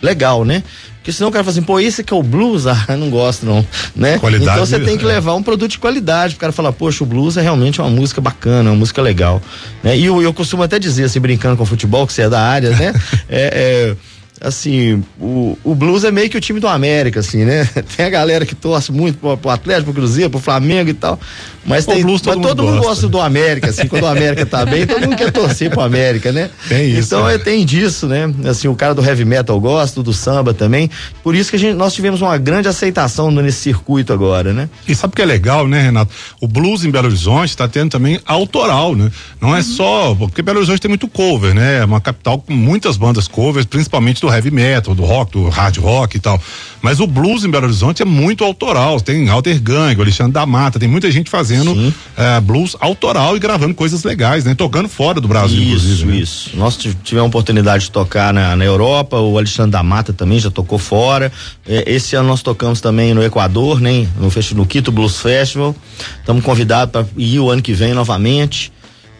legal, 0.00 0.44
né? 0.44 0.62
Porque 0.96 1.12
senão 1.12 1.30
o 1.30 1.32
cara 1.32 1.42
fala 1.42 1.52
assim, 1.52 1.62
pô, 1.62 1.80
esse 1.80 2.04
que 2.04 2.12
é 2.12 2.16
o 2.16 2.22
blues, 2.22 2.66
ah, 2.68 2.84
não 2.90 3.08
gosto 3.08 3.46
não, 3.46 3.66
né? 3.96 4.18
Qualidade, 4.18 4.50
então 4.50 4.66
você 4.66 4.78
tem 4.78 4.98
que 4.98 5.04
levar 5.04 5.34
um 5.34 5.42
produto 5.42 5.70
de 5.70 5.78
qualidade, 5.78 6.34
o 6.34 6.38
cara 6.38 6.52
falar, 6.52 6.72
poxa, 6.72 7.02
o 7.02 7.06
blues 7.06 7.36
é 7.36 7.42
realmente 7.42 7.80
uma 7.80 7.90
música 7.90 8.20
bacana, 8.20 8.70
uma 8.70 8.76
música 8.76 9.00
legal, 9.00 9.40
né? 9.82 9.96
E 9.96 10.04
eu, 10.04 10.20
eu 10.22 10.34
costumo 10.34 10.62
até 10.62 10.78
dizer, 10.78 11.04
assim, 11.04 11.20
brincando 11.20 11.56
com 11.56 11.64
futebol, 11.64 12.06
que 12.06 12.12
você 12.12 12.22
é 12.22 12.28
da 12.28 12.40
área, 12.40 12.70
né? 12.70 12.92
é, 13.28 13.94
é 13.94 13.96
assim, 14.40 15.02
o, 15.20 15.58
o 15.64 15.74
blues 15.74 16.04
é 16.04 16.10
meio 16.10 16.30
que 16.30 16.36
o 16.36 16.40
time 16.40 16.60
do 16.60 16.68
América, 16.68 17.20
assim, 17.20 17.44
né? 17.44 17.68
Tem 17.96 18.06
a 18.06 18.10
galera 18.10 18.46
que 18.46 18.54
torce 18.54 18.92
muito 18.92 19.18
pro, 19.18 19.36
pro 19.36 19.50
Atlético, 19.50 19.92
pro 19.92 19.94
Cruzeiro, 19.94 20.30
pro 20.30 20.40
Flamengo 20.40 20.90
e 20.90 20.94
tal. 20.94 21.18
Mas, 21.64 21.84
tem, 21.84 22.02
blues, 22.02 22.22
todo, 22.22 22.38
mas 22.38 22.48
todo 22.48 22.62
mundo, 22.62 22.76
gosta. 22.76 22.88
gosta. 22.88 23.08
do 23.08 23.20
América, 23.20 23.68
assim, 23.68 23.86
quando 23.86 24.04
o 24.04 24.06
América 24.06 24.46
tá 24.46 24.64
bem, 24.64 24.86
todo 24.86 25.02
mundo 25.02 25.16
quer 25.16 25.30
torcer 25.30 25.68
pro 25.68 25.82
América, 25.82 26.32
né? 26.32 26.48
Tem 26.66 26.90
isso. 26.90 27.08
Então 27.08 27.28
é, 27.28 27.36
tem 27.36 27.64
disso, 27.64 28.06
né? 28.06 28.32
Assim, 28.48 28.68
o 28.68 28.74
cara 28.74 28.94
do 28.94 29.04
heavy 29.04 29.26
metal 29.26 29.60
gosta, 29.60 30.02
do 30.02 30.14
samba 30.14 30.54
também. 30.54 30.90
Por 31.22 31.34
isso 31.34 31.50
que 31.50 31.56
a 31.56 31.58
gente, 31.58 31.74
nós 31.74 31.92
tivemos 31.92 32.22
uma 32.22 32.38
grande 32.38 32.68
aceitação 32.68 33.30
nesse 33.30 33.58
circuito 33.58 34.14
agora, 34.14 34.54
né? 34.54 34.70
E 34.86 34.94
sabe 34.94 35.12
o 35.12 35.16
que 35.16 35.20
é 35.20 35.26
legal, 35.26 35.68
né, 35.68 35.82
Renato? 35.82 36.10
O 36.40 36.48
blues 36.48 36.84
em 36.84 36.90
Belo 36.90 37.08
Horizonte 37.08 37.50
está 37.50 37.68
tendo 37.68 37.90
também 37.90 38.18
autoral, 38.24 38.96
né? 38.96 39.10
Não 39.38 39.54
é 39.54 39.58
uhum. 39.58 39.62
só, 39.62 40.14
porque 40.14 40.40
Belo 40.40 40.58
Horizonte 40.58 40.80
tem 40.80 40.88
muito 40.88 41.06
cover, 41.06 41.54
né? 41.54 41.80
É 41.80 41.84
uma 41.84 42.00
capital 42.00 42.38
com 42.38 42.54
muitas 42.54 42.96
bandas 42.96 43.28
covers, 43.28 43.66
principalmente 43.66 44.22
do 44.22 44.27
heavy 44.30 44.50
metal, 44.50 44.94
do 44.94 45.04
rock, 45.04 45.32
do 45.32 45.48
hard 45.48 45.76
rock 45.78 46.16
e 46.16 46.20
tal. 46.20 46.40
Mas 46.80 47.00
o 47.00 47.06
blues 47.06 47.44
em 47.44 47.50
Belo 47.50 47.64
Horizonte 47.64 48.02
é 48.02 48.04
muito 48.04 48.44
autoral. 48.44 49.00
Tem 49.00 49.28
Alter 49.28 49.60
Gang, 49.60 49.98
o 49.98 50.02
Alexandre 50.02 50.32
da 50.32 50.46
Mata, 50.46 50.78
tem 50.78 50.88
muita 50.88 51.10
gente 51.10 51.28
fazendo 51.28 51.92
é, 52.16 52.40
blues 52.40 52.76
autoral 52.80 53.36
e 53.36 53.40
gravando 53.40 53.74
coisas 53.74 54.04
legais, 54.04 54.44
né? 54.44 54.54
Tocando 54.54 54.88
fora 54.88 55.20
do 55.20 55.26
Brasil, 55.26 55.60
isso, 55.60 55.70
inclusive. 55.70 56.06
Né? 56.06 56.16
Isso, 56.18 56.50
Nós 56.54 56.76
tivemos 56.76 57.26
a 57.26 57.28
oportunidade 57.28 57.84
de 57.84 57.90
tocar 57.90 58.32
na, 58.32 58.54
na 58.54 58.64
Europa, 58.64 59.18
o 59.18 59.36
Alexandre 59.36 59.72
da 59.72 59.82
Mata 59.82 60.12
também 60.12 60.38
já 60.38 60.50
tocou 60.50 60.78
fora. 60.78 61.32
É, 61.66 61.84
esse 61.92 62.14
ano 62.14 62.28
nós 62.28 62.42
tocamos 62.42 62.80
também 62.80 63.12
no 63.12 63.22
Equador, 63.22 63.80
né? 63.80 64.06
No, 64.16 64.30
no 64.56 64.66
Quito 64.66 64.92
Blues 64.92 65.20
Festival. 65.20 65.74
Estamos 66.20 66.44
convidados 66.44 66.92
para 66.92 67.06
ir 67.16 67.40
o 67.40 67.50
ano 67.50 67.60
que 67.60 67.72
vem 67.72 67.92
novamente. 67.92 68.72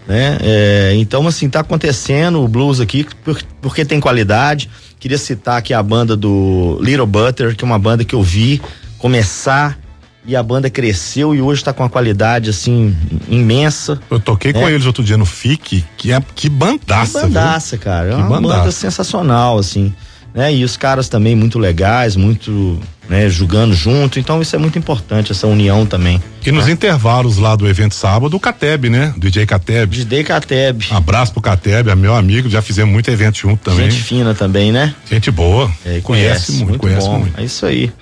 Né? 0.08 0.38
É, 0.40 0.92
então, 0.96 1.26
assim, 1.26 1.50
tá 1.50 1.60
acontecendo 1.60 2.42
o 2.42 2.48
blues 2.48 2.80
aqui 2.80 3.06
porque 3.60 3.84
tem 3.84 4.00
qualidade. 4.00 4.70
Queria 4.98 5.18
citar 5.18 5.58
aqui 5.58 5.72
a 5.72 5.82
banda 5.82 6.16
do 6.16 6.78
Little 6.82 7.06
Butter, 7.06 7.54
que 7.54 7.64
é 7.64 7.66
uma 7.66 7.78
banda 7.78 8.04
que 8.04 8.14
eu 8.14 8.22
vi 8.22 8.60
começar 8.98 9.78
e 10.26 10.36
a 10.36 10.42
banda 10.42 10.68
cresceu 10.68 11.34
e 11.34 11.40
hoje 11.40 11.62
está 11.62 11.72
com 11.72 11.82
uma 11.82 11.88
qualidade 11.88 12.50
assim 12.50 12.94
imensa. 13.28 13.98
Eu 14.10 14.20
toquei 14.20 14.52
com 14.52 14.68
é. 14.68 14.72
eles 14.72 14.84
outro 14.84 15.02
dia 15.02 15.16
no 15.16 15.24
FIC, 15.24 15.84
que 15.96 16.12
é 16.12 16.20
que 16.34 16.48
bandaça. 16.48 17.20
Que 17.20 17.26
bandaça, 17.26 17.76
viu? 17.76 17.84
cara. 17.84 18.10
É 18.10 18.14
uma 18.14 18.40
bandaça. 18.40 18.58
banda 18.58 18.72
sensacional, 18.72 19.58
assim. 19.58 19.94
Né? 20.34 20.54
E 20.54 20.64
os 20.64 20.76
caras 20.76 21.08
também 21.08 21.34
muito 21.34 21.58
legais, 21.58 22.16
muito 22.16 22.80
né, 23.08 23.28
jogando 23.28 23.74
junto. 23.74 24.18
Então 24.18 24.40
isso 24.40 24.54
é 24.54 24.58
muito 24.58 24.78
importante, 24.78 25.32
essa 25.32 25.46
união 25.46 25.86
também. 25.86 26.22
E 26.44 26.52
nos 26.52 26.66
né? 26.66 26.72
intervalos 26.72 27.38
lá 27.38 27.56
do 27.56 27.68
evento 27.68 27.94
sábado, 27.94 28.36
o 28.36 28.40
Cateb, 28.40 28.88
né? 28.88 29.14
DJ 29.16 29.46
Cateb. 29.46 29.96
DJ 29.96 30.24
Cateb. 30.24 30.86
abraço 30.90 31.32
pro 31.32 31.40
Cateb, 31.40 31.90
é 31.90 31.94
meu 31.94 32.14
amigo, 32.14 32.48
já 32.48 32.62
fizemos 32.62 32.92
muito 32.92 33.10
evento 33.10 33.38
junto 33.38 33.70
também. 33.70 33.90
Gente 33.90 34.02
fina 34.02 34.34
também, 34.34 34.70
né? 34.70 34.94
Gente 35.10 35.30
boa. 35.30 35.70
É, 35.84 36.00
conhece, 36.00 36.02
conhece, 36.02 36.52
muito, 36.52 36.68
muito 36.68 36.80
conhece 36.80 37.06
bom. 37.06 37.18
muito. 37.20 37.40
É 37.40 37.44
isso 37.44 37.66
aí. 37.66 37.92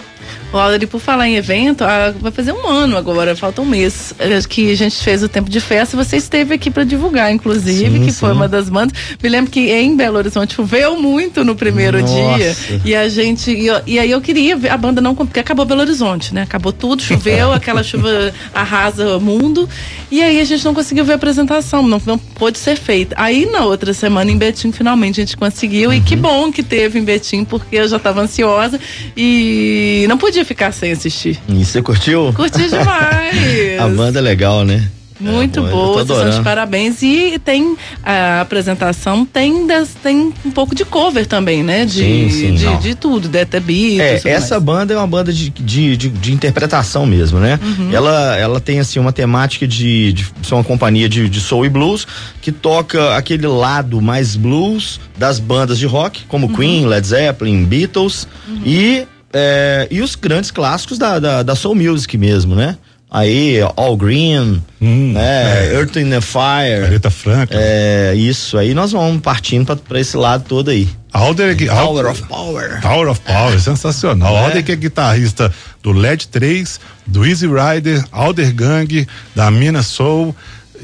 Audrey, 0.58 0.86
por 0.86 1.00
falar 1.00 1.28
em 1.28 1.36
evento, 1.36 1.84
ah, 1.84 2.14
vai 2.18 2.32
fazer 2.32 2.52
um 2.52 2.66
ano 2.66 2.96
agora, 2.96 3.36
falta 3.36 3.60
um 3.60 3.66
mês, 3.66 4.14
eh, 4.18 4.38
que 4.48 4.70
a 4.70 4.74
gente 4.74 4.96
fez 4.96 5.22
o 5.22 5.28
tempo 5.28 5.50
de 5.50 5.60
festa. 5.60 5.96
Você 5.96 6.16
esteve 6.16 6.54
aqui 6.54 6.70
para 6.70 6.84
divulgar, 6.84 7.32
inclusive, 7.32 7.98
sim, 7.98 8.04
que 8.04 8.12
sim. 8.12 8.18
foi 8.18 8.32
uma 8.32 8.48
das 8.48 8.68
bandas. 8.68 8.96
Me 9.22 9.28
lembro 9.28 9.50
que 9.50 9.70
em 9.70 9.96
Belo 9.96 10.16
Horizonte 10.16 10.54
choveu 10.54 11.00
muito 11.00 11.44
no 11.44 11.54
primeiro 11.54 12.00
Nossa. 12.00 12.14
dia. 12.14 12.56
E 12.84 12.94
a 12.94 13.08
gente. 13.08 13.50
E, 13.50 13.66
e, 13.86 13.98
aí 13.98 14.10
eu 14.10 14.20
queria 14.20 14.56
ver 14.56 14.70
a 14.70 14.76
banda 14.76 15.00
não. 15.00 15.14
Porque 15.14 15.40
acabou 15.40 15.64
Belo 15.64 15.80
Horizonte, 15.80 16.34
né? 16.34 16.42
Acabou 16.42 16.72
tudo, 16.72 17.02
choveu, 17.02 17.52
aquela 17.54 17.82
chuva 17.82 18.32
arrasa 18.54 19.16
o 19.16 19.20
mundo. 19.20 19.68
E 20.10 20.22
aí 20.22 20.40
a 20.40 20.44
gente 20.44 20.64
não 20.64 20.72
conseguiu 20.74 21.04
ver 21.04 21.12
a 21.12 21.16
apresentação, 21.16 21.82
não, 21.82 22.00
não 22.06 22.18
pôde 22.18 22.58
ser 22.58 22.76
feita. 22.76 23.16
Aí 23.18 23.46
na 23.46 23.64
outra 23.64 23.92
semana 23.92 24.30
em 24.30 24.36
Betim, 24.36 24.70
finalmente 24.72 25.20
a 25.20 25.24
gente 25.24 25.36
conseguiu. 25.36 25.90
Uhum. 25.90 25.96
E 25.96 26.00
que 26.00 26.14
uhum. 26.14 26.20
bom 26.20 26.52
que 26.52 26.62
teve 26.62 26.98
em 26.98 27.04
Betim, 27.04 27.44
porque 27.44 27.76
eu 27.76 27.88
já 27.88 27.96
estava 27.96 28.20
ansiosa 28.20 28.78
e 29.16 30.04
não 30.08 30.16
podia 30.26 30.44
ficar 30.44 30.72
sem 30.72 30.92
assistir. 30.92 31.38
E 31.48 31.64
você 31.64 31.80
curtiu? 31.80 32.32
Curti 32.34 32.58
demais. 32.68 33.80
a 33.80 33.88
banda 33.88 34.18
é 34.18 34.22
legal, 34.22 34.64
né? 34.64 34.88
Muito 35.18 35.66
É, 35.66 35.70
boa, 35.70 36.02
estão 36.02 36.28
de 36.28 36.42
parabéns. 36.42 37.00
E 37.00 37.38
tem 37.42 37.74
a 38.04 38.42
apresentação, 38.42 39.24
tem, 39.24 39.66
das- 39.66 39.94
tem 40.02 40.30
um 40.44 40.50
pouco 40.50 40.74
de 40.74 40.84
cover 40.84 41.26
também, 41.26 41.62
né? 41.62 41.86
De, 41.86 41.92
Sim, 42.00 42.28
sim, 42.30 42.54
de, 42.54 42.76
de 42.82 42.94
tudo, 42.94 43.26
de 43.26 43.40
até 43.40 43.58
Beatles. 43.58 44.26
É, 44.26 44.28
essa 44.30 44.56
mais. 44.56 44.62
banda 44.64 44.92
é 44.92 44.96
uma 44.98 45.06
banda 45.06 45.32
de, 45.32 45.48
de, 45.48 45.96
de, 45.96 46.08
de 46.10 46.32
interpretação 46.34 47.06
mesmo, 47.06 47.38
né? 47.38 47.58
Uhum. 47.62 47.90
Ela, 47.94 48.36
ela 48.36 48.60
tem 48.60 48.78
assim 48.78 48.98
uma 48.98 49.10
temática 49.10 49.66
de, 49.66 50.12
de 50.12 50.26
ser 50.42 50.52
uma 50.54 50.62
companhia 50.64 51.08
de, 51.08 51.30
de 51.30 51.40
soul 51.40 51.64
e 51.64 51.70
blues 51.70 52.06
que 52.42 52.52
toca 52.52 53.16
aquele 53.16 53.46
lado 53.46 54.02
mais 54.02 54.36
blues 54.36 55.00
das 55.16 55.38
bandas 55.38 55.78
de 55.78 55.86
rock, 55.86 56.20
Uhum. 56.20 56.26
como 56.28 56.54
Queen, 56.54 56.84
Led 56.86 57.06
Zeppelin, 57.06 57.64
Beatles 57.64 58.28
e, 58.66 59.06
é, 59.36 59.86
e 59.90 60.00
os 60.00 60.14
grandes 60.14 60.50
clássicos 60.50 60.96
da, 60.98 61.18
da, 61.18 61.42
da 61.42 61.54
soul 61.54 61.74
music 61.74 62.16
mesmo, 62.16 62.54
né? 62.54 62.76
Aí, 63.10 63.58
All 63.76 63.96
Green, 63.96 64.60
Hum, 64.82 65.12
né? 65.12 65.72
Earth 65.72 65.96
in 65.96 66.10
the 66.10 66.20
Fire. 66.20 66.84
Aretha 66.86 67.08
Franklin. 67.10 67.56
É, 67.60 68.14
isso 68.16 68.58
aí 68.58 68.74
nós 68.74 68.90
vamos 68.92 69.20
partindo 69.22 69.64
pra, 69.64 69.76
pra 69.76 70.00
esse 70.00 70.16
lado 70.16 70.44
todo 70.48 70.70
aí. 70.70 70.88
Alder, 71.12 71.56
Power 71.56 71.78
Alder- 71.78 72.06
of 72.10 72.22
Power. 72.24 72.80
Tower 72.82 73.08
of 73.08 73.20
Power, 73.20 73.60
sensacional. 73.60 74.34
É. 74.36 74.44
Alder 74.46 74.64
que 74.64 74.72
é 74.72 74.76
guitarrista 74.76 75.52
do 75.82 75.92
LED 75.92 76.28
3, 76.28 76.80
do 77.06 77.24
Easy 77.24 77.46
Rider, 77.46 78.04
Alder 78.10 78.52
Gang, 78.52 79.06
da 79.34 79.50
Mina 79.52 79.82
Soul 79.84 80.34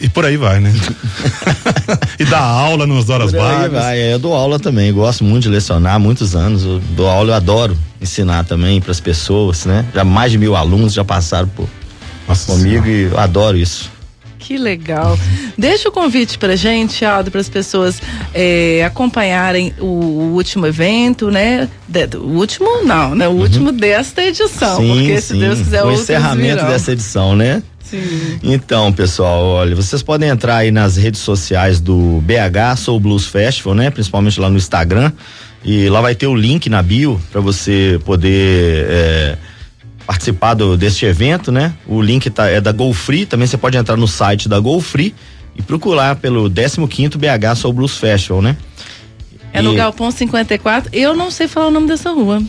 e 0.03 0.09
por 0.09 0.27
aí 0.27 0.37
vai, 0.37 0.61
né? 0.61 0.73
e 2.19 2.25
dá 2.25 2.39
aula 2.41 2.87
nas 2.87 3.09
horas 3.09 3.31
Por 3.31 3.41
aí 3.41 3.47
vagas. 3.57 3.83
vai, 3.83 3.99
é, 4.01 4.15
eu 4.15 4.19
dou 4.19 4.35
aula 4.35 4.59
também, 4.59 4.93
gosto 4.93 5.25
muito 5.25 5.45
de 5.45 5.49
lecionar, 5.49 5.95
há 5.95 5.99
muitos 5.99 6.35
anos, 6.35 6.65
eu 6.65 6.81
dou 6.97 7.09
aula, 7.09 7.31
eu 7.31 7.35
adoro 7.35 7.77
ensinar 8.01 8.45
também 8.45 8.81
para 8.81 8.91
as 8.91 9.01
pessoas, 9.01 9.65
né? 9.65 9.85
Já 9.95 10.05
mais 10.05 10.33
de 10.33 10.39
mil 10.39 10.57
alunos 10.57 10.93
já 10.93 11.05
passaram 11.05 11.49
por, 11.49 11.69
Nossa 12.29 12.53
comigo 12.53 12.85
Senhora. 12.85 12.89
e 12.91 13.03
eu 13.13 13.19
adoro 13.19 13.57
isso. 13.57 13.91
Que 14.39 14.59
legal. 14.59 15.17
Deixa 15.57 15.89
o 15.89 15.93
convite 15.93 16.37
pra 16.37 16.57
gente, 16.57 17.05
Aldo, 17.05 17.31
para 17.31 17.41
as 17.41 17.49
pessoas 17.49 18.03
eh, 18.35 18.83
acompanharem 18.85 19.73
o, 19.79 19.85
o 19.85 20.33
último 20.35 20.67
evento, 20.67 21.31
né? 21.31 21.69
De- 21.87 22.17
o 22.17 22.27
último, 22.39 22.83
não, 22.83 23.15
né? 23.15 23.29
O 23.29 23.33
último 23.33 23.71
desta 23.71 24.21
edição. 24.21 24.85
porque 24.85 25.21
se 25.21 25.35
Deus 25.35 25.61
quiser 25.61 25.85
o 25.85 25.93
encerramento 25.93 26.57
virão. 26.57 26.69
dessa 26.71 26.91
edição, 26.91 27.37
né? 27.37 27.63
Sim. 27.93 28.39
Então, 28.43 28.91
pessoal, 28.91 29.45
olha, 29.45 29.77
vocês 29.77 30.03
podem 30.03 30.31
entrar 30.31 30.57
aí 30.57 30.71
nas 30.71 30.97
redes 30.97 31.21
sociais 31.21 31.79
do 31.79 32.23
BH 32.23 32.79
Soul 32.79 32.99
Blues 32.99 33.27
Festival, 33.27 33.75
né? 33.75 33.91
Principalmente 33.91 34.41
lá 34.41 34.49
no 34.49 34.57
Instagram. 34.57 35.13
E 35.63 35.91
lá 35.91 36.01
vai 36.01 36.15
ter 36.15 36.27
o 36.27 36.35
link 36.35 36.71
na 36.71 36.83
bio 36.83 37.21
para 37.31 37.43
você 37.43 38.01
poder 38.05 38.87
é, 38.89 39.37
participar 40.07 40.55
do, 40.55 40.75
deste 40.75 41.05
evento, 41.05 41.53
né? 41.53 41.75
O 41.87 42.01
link 42.01 42.31
tá, 42.31 42.49
é 42.49 42.63
da 42.63 42.73
Go 42.73 42.91
Free, 42.95 43.27
também 43.27 43.47
você 43.47 43.59
pode 43.59 43.77
entrar 43.77 43.97
no 43.97 44.09
site 44.09 44.49
da 44.49 44.59
Go 44.59 44.81
Free 44.81 45.15
e 45.55 45.61
procurar 45.61 46.17
pelo 46.17 46.49
15º 46.51 47.19
BH 47.19 47.57
Soul 47.59 47.75
Blues 47.75 47.99
Festival, 47.99 48.41
né? 48.41 48.57
É 49.53 49.61
no 49.61 49.75
E- 49.75 49.77
Galpão 49.77 50.11
54. 50.11 50.89
Eu 50.95 51.15
não 51.15 51.31
sei 51.31 51.47
falar 51.47 51.67
o 51.67 51.71
nome 51.71 51.89
dessa 51.89 52.11
rua. 52.11 52.43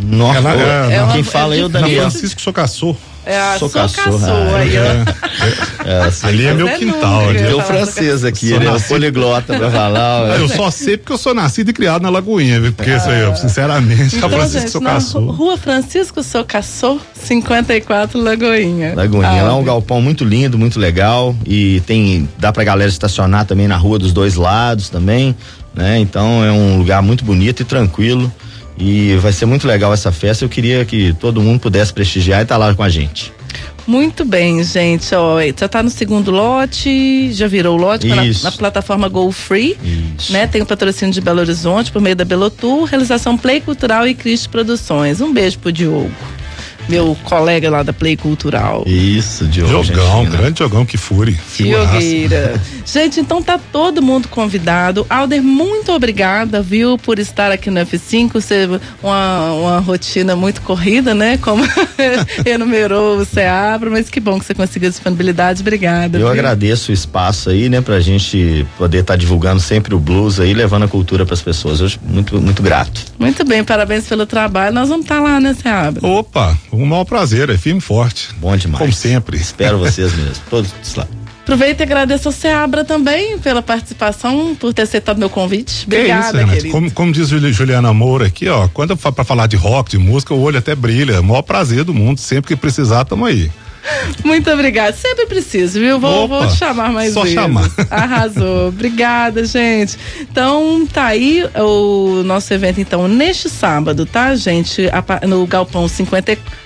Nossa, 0.00 0.48
é, 0.48 0.94
é 0.94 1.12
quem 1.12 1.24
fala 1.24 1.56
é 1.56 1.60
é 1.60 1.64
o 1.64 1.68
Daniel. 1.68 2.08
Francisco 2.08 2.40
Socassou. 2.40 2.96
É 3.26 3.38
a 3.38 3.58
Sou 3.58 3.68
Socaçô. 3.68 4.02
cachorro, 4.02 4.54
aí. 4.56 4.76
É, 4.76 6.04
assim, 6.06 6.26
Ali 6.28 6.46
é 6.46 6.52
meu 6.54 6.68
é 6.68 6.76
quintal. 6.78 7.22
número, 7.22 7.38
ali. 7.44 7.50
Eu 7.52 7.60
francês 7.62 8.24
aqui, 8.24 8.50
Sou 8.50 8.60
né? 8.60 8.66
O 8.68 8.72
nascido- 8.72 8.88
poliglota 8.88 9.56
pra 9.56 9.70
falar. 9.70 10.32
Ah, 10.32 10.36
Eu 10.38 10.48
só 10.48 10.70
sei 10.70 10.96
porque 10.96 11.12
eu 11.12 11.18
sou 11.18 11.34
nascido 11.34 11.70
e 11.70 11.72
criado 11.72 12.02
na 12.02 12.10
Lagoinha, 12.10 12.60
viu? 12.60 12.72
Porque 12.72 12.90
isso 12.90 13.08
aí, 13.08 13.20
eu, 13.22 13.34
sinceramente, 13.36 14.16
Então, 14.16 14.28
Francisco 14.28 14.60
gente, 14.78 14.82
na 14.84 15.00
Socassou. 15.00 15.30
Rua 15.30 15.56
Francisco 15.56 16.22
Socaçô, 16.22 16.98
54 17.14 18.20
Lagoinha. 18.20 18.94
Lagoinha, 18.94 19.42
lá 19.42 19.50
é 19.50 19.52
um 19.52 19.64
galpão 19.64 20.00
muito 20.02 20.24
lindo, 20.24 20.58
muito 20.58 20.78
legal 20.78 21.34
e 21.46 21.80
tem 21.86 22.28
dá 22.38 22.52
pra 22.52 22.62
galera 22.64 22.90
estacionar 22.90 23.44
também 23.46 23.66
na 23.66 23.76
rua 23.76 23.98
dos 23.98 24.12
dois 24.12 24.34
lados 24.34 24.88
também, 24.88 25.34
né? 25.74 25.98
Então 25.98 26.44
é 26.44 26.52
um 26.52 26.78
lugar 26.78 27.02
muito 27.02 27.24
bonito 27.24 27.60
e 27.62 27.64
tranquilo 27.64 28.32
e 28.76 29.16
vai 29.16 29.32
ser 29.32 29.46
muito 29.46 29.66
legal 29.66 29.92
essa 29.92 30.10
festa. 30.10 30.44
Eu 30.44 30.48
queria 30.48 30.84
que 30.84 31.14
todo 31.14 31.40
mundo 31.40 31.60
pudesse 31.60 31.92
prestigiar 31.92 32.40
e 32.40 32.42
estar 32.42 32.56
lá 32.56 32.74
com 32.74 32.82
a 32.82 32.88
gente. 32.88 33.32
Muito 33.86 34.24
bem, 34.24 34.62
gente. 34.64 35.14
Ó, 35.14 35.38
já 35.58 35.68
tá 35.68 35.82
no 35.82 35.90
segundo 35.90 36.30
lote, 36.30 37.32
já 37.32 37.46
virou 37.46 37.76
o 37.76 37.80
lote 37.80 38.08
tá 38.08 38.16
na, 38.16 38.22
na 38.42 38.52
plataforma 38.52 39.08
Go 39.08 39.30
Free. 39.30 39.76
Isso. 40.18 40.32
Né? 40.32 40.46
Tem 40.46 40.62
o 40.62 40.66
patrocínio 40.66 41.12
de 41.12 41.20
Belo 41.20 41.40
Horizonte 41.40 41.92
por 41.92 42.00
meio 42.00 42.16
da 42.16 42.24
Belotur, 42.24 42.84
realização 42.84 43.36
Play 43.36 43.60
Cultural 43.60 44.06
e 44.06 44.14
Cristo 44.14 44.48
Produções. 44.48 45.20
Um 45.20 45.32
beijo 45.32 45.58
pro 45.58 45.70
Diogo, 45.70 46.10
meu 46.88 47.16
colega 47.24 47.70
lá 47.70 47.82
da 47.82 47.92
Play 47.92 48.16
Cultural. 48.16 48.84
Isso, 48.86 49.46
Diogo. 49.46 49.84
Jogão, 49.84 50.24
grande 50.26 50.58
jogão 50.58 50.84
que 50.84 50.96
fure. 50.96 51.32
Figuraça. 51.32 51.98
Diogueira. 51.98 52.60
Gente, 52.84 53.20
então 53.20 53.42
tá 53.42 53.58
todo 53.58 54.02
mundo 54.02 54.28
convidado. 54.28 55.06
Alder, 55.08 55.42
muito 55.42 55.92
obrigada, 55.92 56.62
viu, 56.62 56.98
por 56.98 57.18
estar 57.18 57.50
aqui 57.50 57.70
no 57.70 57.80
F5. 57.80 58.32
Você, 58.34 58.68
uma, 59.02 59.52
uma 59.52 59.78
rotina 59.80 60.36
muito 60.36 60.60
corrida, 60.62 61.14
né? 61.14 61.38
Como 61.38 61.64
enumerou 62.44 63.18
o 63.18 63.24
Seabra, 63.24 63.90
mas 63.90 64.10
que 64.10 64.20
bom 64.20 64.38
que 64.38 64.44
você 64.44 64.54
conseguiu 64.54 64.90
disponibilidade. 64.90 65.62
Obrigada. 65.62 66.18
Eu 66.18 66.26
viu? 66.26 66.28
agradeço 66.28 66.90
o 66.90 66.94
espaço 66.94 67.50
aí, 67.50 67.68
né, 67.68 67.80
pra 67.80 68.00
gente 68.00 68.66
poder 68.76 68.98
estar 68.98 69.16
divulgando 69.16 69.60
sempre 69.60 69.94
o 69.94 69.98
blues 69.98 70.38
aí, 70.38 70.52
levando 70.52 70.84
a 70.84 70.88
cultura 70.88 71.24
pras 71.24 71.40
pessoas. 71.40 71.80
Eu 71.80 71.90
muito, 72.02 72.40
muito 72.40 72.62
grato. 72.62 73.04
Muito 73.18 73.44
bem, 73.44 73.64
parabéns 73.64 74.06
pelo 74.06 74.26
trabalho. 74.26 74.74
Nós 74.74 74.88
vamos 74.88 75.04
estar 75.04 75.20
lá, 75.20 75.40
né, 75.40 75.54
Seabra? 75.54 76.06
Opa, 76.06 76.56
um 76.82 76.86
maior 76.86 77.04
prazer, 77.04 77.50
é 77.50 77.56
firme 77.58 77.78
e 77.78 77.82
forte. 77.82 78.28
Bom 78.38 78.56
demais. 78.56 78.78
Como 78.80 78.92
sempre. 78.92 79.36
Espero 79.36 79.78
vocês 79.80 80.12
mesmo. 80.14 80.42
Todos 80.50 80.72
lá. 80.96 81.06
Aproveito 81.42 81.80
e 81.80 81.82
agradeço 81.82 82.28
ao 82.28 82.32
Seabra 82.32 82.84
também 82.84 83.38
pela 83.38 83.60
participação, 83.60 84.56
por 84.58 84.72
ter 84.72 84.82
aceitado 84.82 85.18
meu 85.18 85.28
convite. 85.28 85.80
Que 85.86 85.96
Obrigada, 85.96 86.26
isso, 86.28 86.36
Renato. 86.36 86.52
querido. 86.56 86.72
Como, 86.72 86.90
como 86.90 87.12
diz 87.12 87.28
Juli- 87.28 87.52
Juliana 87.52 87.92
Moura 87.92 88.26
aqui, 88.28 88.48
ó, 88.48 88.66
quando 88.68 88.90
eu 88.92 88.96
falo 88.96 89.14
pra 89.14 89.24
falar 89.24 89.46
de 89.46 89.56
rock, 89.56 89.90
de 89.90 89.98
música, 89.98 90.32
o 90.32 90.40
olho 90.40 90.58
até 90.58 90.74
brilha. 90.74 91.20
O 91.20 91.24
maior 91.24 91.42
prazer 91.42 91.84
do 91.84 91.92
mundo. 91.92 92.18
Sempre 92.18 92.48
que 92.48 92.56
precisar, 92.56 93.04
tamo 93.04 93.26
aí. 93.26 93.50
Muito 94.24 94.50
obrigada. 94.50 94.96
Sempre 94.96 95.26
preciso, 95.26 95.78
viu? 95.78 96.00
Vou, 96.00 96.24
Opa, 96.24 96.38
vou 96.38 96.46
te 96.48 96.56
chamar 96.56 96.90
mais 96.90 97.12
só 97.12 97.20
vezes. 97.20 97.34
chamar. 97.34 97.70
Arrasou. 97.90 98.68
Obrigada, 98.68 99.44
gente. 99.44 99.98
Então, 100.22 100.88
tá 100.90 101.04
aí 101.04 101.44
o 101.56 102.22
nosso 102.24 102.54
evento, 102.54 102.80
então, 102.80 103.06
neste 103.06 103.50
sábado, 103.50 104.06
tá, 104.06 104.34
gente? 104.34 104.88
A 104.88 105.26
No 105.26 105.46
Galpão 105.46 105.86
54, 105.86 106.63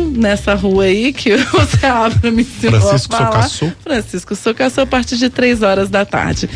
nessa 0.00 0.54
rua 0.54 0.84
aí 0.84 1.12
que 1.12 1.36
você 1.52 1.86
abre 1.86 2.30
me 2.30 2.42
ensinou 2.42 2.80
Francisco 2.80 3.14
a 3.14 3.18
falar. 3.18 3.42
Socaçô. 3.42 3.72
Francisco 3.82 4.34
Socaçô, 4.34 4.80
a 4.80 4.86
partir 4.86 5.16
de 5.16 5.28
três 5.28 5.62
horas 5.62 5.90
da 5.90 6.04
tarde. 6.04 6.48